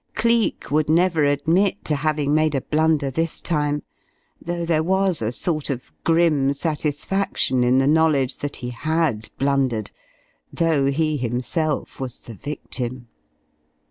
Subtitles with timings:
[0.15, 3.83] Cleek would never admit to having made a blunder this time
[4.41, 9.91] though there was a sort of grim satisfaction in the knowledge that he had blundered,
[10.51, 13.09] though he himself was the victim.